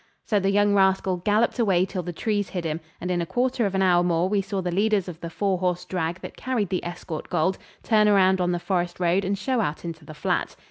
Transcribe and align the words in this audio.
So 0.25 0.39
the 0.39 0.49
young 0.49 0.73
rascal 0.73 1.17
galloped 1.17 1.59
away 1.59 1.85
till 1.85 2.01
the 2.01 2.11
trees 2.11 2.49
hid 2.49 2.65
him, 2.65 2.79
and 2.99 3.11
in 3.11 3.21
a 3.21 3.25
quarter 3.27 3.67
of 3.67 3.75
an 3.75 3.83
hour 3.83 4.01
more 4.01 4.27
we 4.27 4.41
saw 4.41 4.59
the 4.59 4.71
leaders 4.71 5.07
of 5.07 5.19
the 5.21 5.29
four 5.29 5.59
horse 5.59 5.85
drag 5.85 6.21
that 6.21 6.35
carried 6.35 6.69
the 6.69 6.83
escort 6.83 7.29
gold 7.29 7.59
turn 7.83 8.09
round 8.09 8.41
on 8.41 8.51
the 8.51 8.57
forest 8.57 8.99
road 8.99 9.23
and 9.23 9.37
show 9.37 9.61
out 9.61 9.85
into 9.85 10.03
the 10.03 10.15
flat. 10.15 10.55